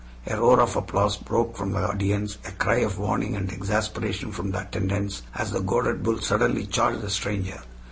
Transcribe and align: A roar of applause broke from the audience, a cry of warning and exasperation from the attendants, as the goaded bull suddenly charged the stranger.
A 0.25 0.35
roar 0.35 0.59
of 0.61 0.75
applause 0.75 1.15
broke 1.15 1.55
from 1.55 1.73
the 1.73 1.87
audience, 1.87 2.39
a 2.43 2.51
cry 2.53 2.77
of 2.77 2.97
warning 2.97 3.35
and 3.35 3.51
exasperation 3.51 4.31
from 4.31 4.49
the 4.49 4.61
attendants, 4.61 5.21
as 5.35 5.51
the 5.51 5.59
goaded 5.59 6.01
bull 6.01 6.17
suddenly 6.17 6.65
charged 6.65 7.01
the 7.01 7.09
stranger. 7.11 7.61